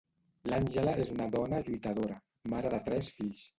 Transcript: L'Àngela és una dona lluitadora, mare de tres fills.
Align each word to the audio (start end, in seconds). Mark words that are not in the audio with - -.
L'Àngela 0.51 0.95
és 1.03 1.11
una 1.17 1.27
dona 1.35 1.61
lluitadora, 1.69 2.19
mare 2.57 2.75
de 2.79 2.83
tres 2.91 3.15
fills. 3.21 3.47